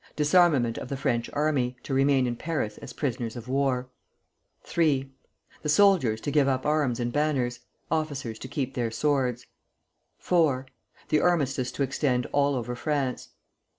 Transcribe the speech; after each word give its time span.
Disarmament 0.15 0.79
of 0.79 0.89
the 0.89 0.97
French 0.97 1.29
army, 1.31 1.75
to 1.83 1.93
remain 1.93 2.25
in 2.25 2.35
Paris 2.35 2.79
as 2.79 2.91
prisoners 2.91 3.35
of 3.35 3.47
war. 3.47 3.87
III. 4.75 5.13
The 5.61 5.69
soldiers 5.69 6.19
to 6.21 6.31
give 6.31 6.47
up 6.47 6.65
arms 6.65 6.99
and 6.99 7.13
banners; 7.13 7.59
officers 7.91 8.39
to 8.39 8.47
keep 8.47 8.73
their 8.73 8.89
swords. 8.89 9.45
IV. 10.19 10.63
The 11.09 11.21
armistice 11.21 11.71
to 11.73 11.83
extend 11.83 12.25
all 12.33 12.55
over 12.55 12.73
France. 12.75 13.29